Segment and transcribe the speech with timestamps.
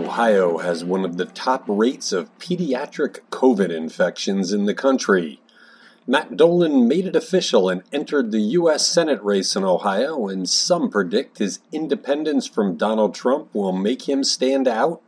[0.00, 5.42] Ohio has one of the top rates of pediatric COVID infections in the country.
[6.06, 8.88] Matt Dolan made it official and entered the U.S.
[8.88, 14.24] Senate race in Ohio, and some predict his independence from Donald Trump will make him
[14.24, 15.02] stand out.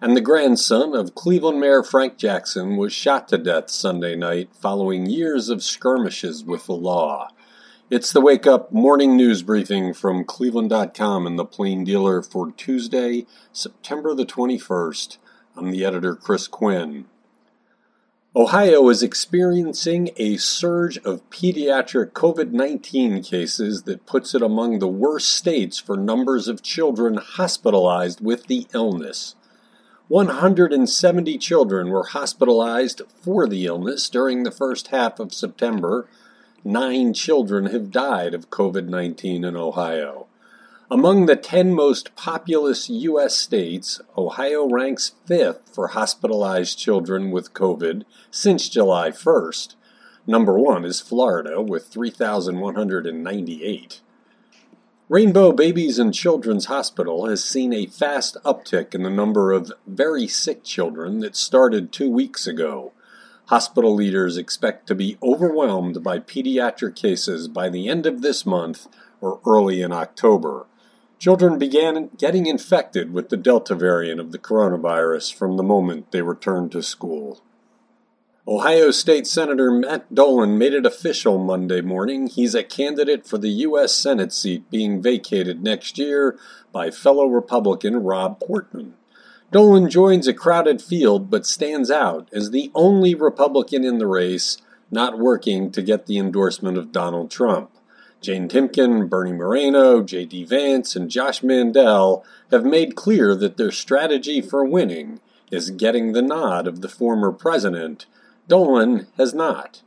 [0.00, 5.04] And the grandson of Cleveland Mayor Frank Jackson was shot to death Sunday night following
[5.04, 7.28] years of skirmishes with the law.
[7.90, 13.26] It's the Wake Up Morning News Briefing from Cleveland.com and the Plain Dealer for Tuesday,
[13.52, 15.18] September the 21st.
[15.54, 17.04] I'm the editor, Chris Quinn.
[18.34, 24.88] Ohio is experiencing a surge of pediatric COVID 19 cases that puts it among the
[24.88, 29.34] worst states for numbers of children hospitalized with the illness.
[30.08, 36.08] 170 children were hospitalized for the illness during the first half of September
[36.64, 40.26] nine children have died of COVID 19 in Ohio.
[40.90, 43.36] Among the 10 most populous U.S.
[43.36, 49.74] states, Ohio ranks fifth for hospitalized children with COVID since July 1st.
[50.26, 54.00] Number one is Florida with 3,198.
[55.10, 60.26] Rainbow Babies and Children's Hospital has seen a fast uptick in the number of very
[60.26, 62.92] sick children that started two weeks ago.
[63.48, 68.88] Hospital leaders expect to be overwhelmed by pediatric cases by the end of this month
[69.20, 70.66] or early in October.
[71.18, 76.22] Children began getting infected with the Delta variant of the coronavirus from the moment they
[76.22, 77.42] returned to school.
[78.48, 82.26] Ohio State Senator Matt Dolan made it official Monday morning.
[82.26, 83.94] He's a candidate for the U.S.
[83.94, 86.38] Senate seat being vacated next year
[86.72, 88.94] by fellow Republican Rob Portman.
[89.54, 94.56] Dolan joins a crowded field but stands out as the only Republican in the race
[94.90, 97.70] not working to get the endorsement of Donald Trump.
[98.20, 100.46] Jane Timken, Bernie Moreno, J.D.
[100.46, 105.20] Vance, and Josh Mandel have made clear that their strategy for winning
[105.52, 108.06] is getting the nod of the former president.
[108.48, 109.82] Dolan has not.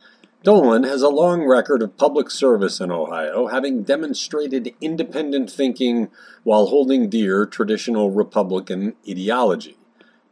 [0.48, 6.08] Dolan has a long record of public service in Ohio, having demonstrated independent thinking
[6.44, 9.76] while holding dear traditional Republican ideology.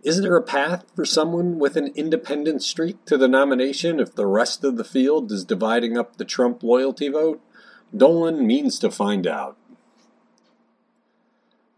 [0.03, 4.25] Is there a path for someone with an independent streak to the nomination if the
[4.25, 7.41] rest of the field is dividing up the Trump loyalty vote?
[7.94, 9.57] Dolan means to find out.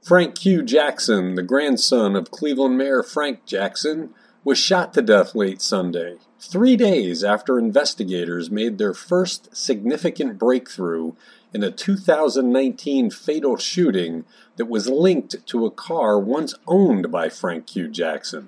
[0.04, 0.62] Frank Q.
[0.62, 4.14] Jackson, the grandson of Cleveland Mayor Frank Jackson,
[4.48, 11.12] was shot to death late Sunday, three days after investigators made their first significant breakthrough
[11.54, 14.24] in a 2019 fatal shooting
[14.56, 17.90] that was linked to a car once owned by Frank Q.
[17.90, 18.48] Jackson.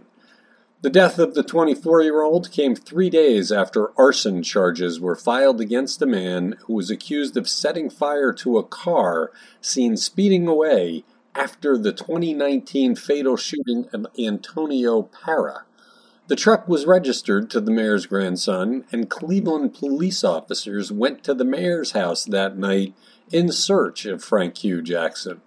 [0.83, 5.59] The death of the 24 year old came three days after arson charges were filed
[5.59, 11.03] against a man who was accused of setting fire to a car seen speeding away
[11.35, 15.65] after the 2019 fatal shooting of Antonio Para.
[16.29, 21.43] The truck was registered to the mayor's grandson, and Cleveland police officers went to the
[21.43, 22.93] mayor's house that night
[23.31, 24.83] in search of Frank Q.
[24.83, 25.41] Jackson.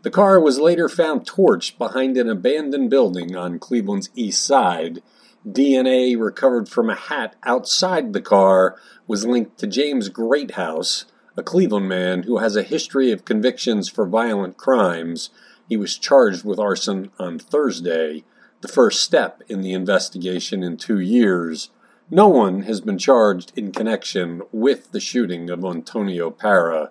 [0.00, 5.02] The car was later found torched behind an abandoned building on Cleveland's east side.
[5.46, 11.04] DNA recovered from a hat outside the car was linked to James Greathouse,
[11.36, 15.28] a Cleveland man who has a history of convictions for violent crimes.
[15.68, 18.24] He was charged with arson on Thursday
[18.64, 21.68] the first step in the investigation in two years,
[22.10, 26.90] no one has been charged in connection with the shooting of Antonio Para.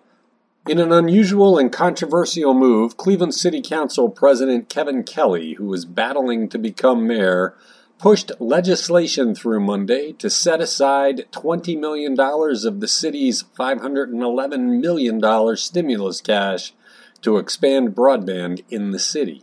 [0.69, 6.47] In an unusual and controversial move, Cleveland City Council President Kevin Kelley, who is battling
[6.49, 7.55] to become mayor,
[7.97, 16.21] pushed legislation through Monday to set aside $20 million of the city's $511 million stimulus
[16.21, 16.75] cash
[17.23, 19.41] to expand broadband in the city.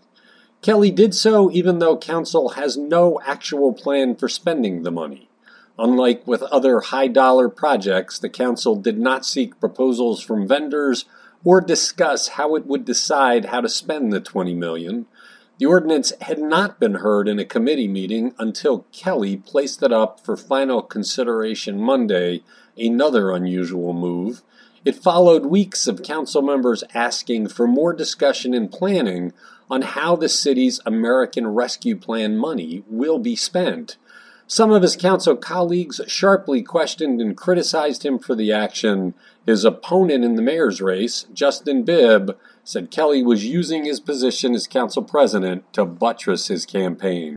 [0.62, 5.28] Kelley did so even though Council has no actual plan for spending the money.
[5.78, 11.06] Unlike with other high dollar projects, the Council did not seek proposals from vendors
[11.42, 15.06] or discuss how it would decide how to spend the 20 million.
[15.56, 20.20] The ordinance had not been heard in a committee meeting until Kelley placed it up
[20.20, 22.42] for final consideration Monday,
[22.76, 24.42] another unusual move.
[24.84, 29.32] It followed weeks of council members asking for more discussion and planning
[29.70, 33.96] on how the city's American Rescue Plan money will be spent.
[34.46, 39.14] Some of his council colleagues sharply questioned and criticized him for the action.
[39.46, 44.66] His opponent in the mayor's race, Justin Bibb, said Kelley was using his position as
[44.66, 47.36] council president to buttress his campaign.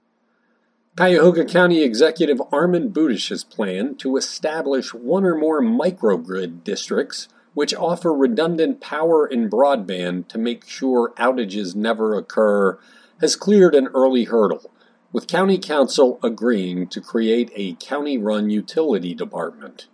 [0.95, 8.13] Cuyahoga County Executive Armond Budish's plan to establish one or more microgrid districts which offer
[8.13, 12.79] redundant power and broadband to make sure outages never occur,
[13.21, 14.71] has cleared an early hurdle,
[15.11, 19.87] with County Council agreeing to create a county run utility department.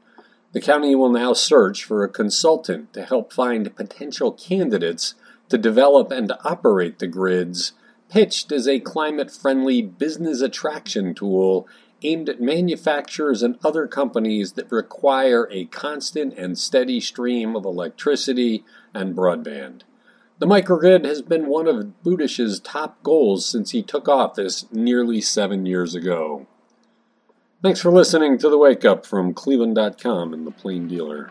[0.53, 5.13] The county will now search for a consultant to help find potential candidates
[5.49, 7.73] to develop and operate the grids,
[8.09, 11.67] pitched as a climate friendly business attraction tool
[12.03, 18.63] aimed at manufacturers and other companies that require a constant and steady stream of electricity
[18.93, 19.81] and broadband.
[20.39, 25.65] The microgrid has been one of Budish's top goals since he took office nearly seven
[25.65, 26.47] years ago.
[27.61, 31.29] Thanks for listening to the Wake Up from Cleveland.com and the Plain Dealer.